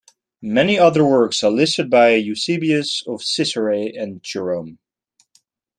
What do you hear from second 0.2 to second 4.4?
Many other works are listed by Eusebius of Caesarea and